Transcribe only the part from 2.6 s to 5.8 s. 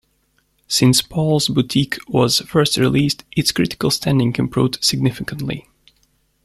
released, its critical standing improved significantly.